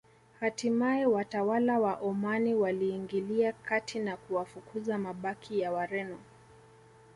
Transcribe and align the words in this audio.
Hatimae 0.39 1.05
watawala 1.05 1.79
wa 1.79 1.93
Omani 1.95 2.55
waliingilia 2.55 3.53
kati 3.53 3.99
na 3.99 4.17
kuwafukuza 4.17 4.97
mabaki 4.97 5.59
ya 5.59 5.71
Wareno 5.71 6.17